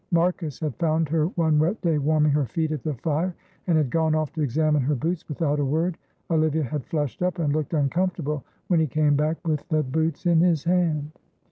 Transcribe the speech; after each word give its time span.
Marcus 0.09 0.59
had 0.59 0.75
found 0.77 1.07
her 1.09 1.27
one 1.27 1.59
wet 1.59 1.79
day 1.83 1.99
warming 1.99 2.31
her 2.31 2.47
feet 2.47 2.71
at 2.71 2.81
the 2.81 2.95
fire 2.95 3.35
and 3.67 3.77
had 3.77 3.91
gone 3.91 4.15
off 4.15 4.33
to 4.33 4.41
examine 4.41 4.81
her 4.81 4.95
boots 4.95 5.29
without 5.29 5.59
a 5.59 5.63
word. 5.63 5.95
Olivia 6.31 6.63
had 6.63 6.87
flushed 6.87 7.21
up 7.21 7.37
and 7.37 7.53
looked 7.53 7.75
uncomfortable 7.75 8.43
when 8.67 8.79
he 8.79 8.87
came 8.87 9.15
back 9.15 9.37
with 9.47 9.69
the 9.69 9.83
boots 9.83 10.25
in 10.25 10.39
his 10.39 10.63
hand. 10.63 11.11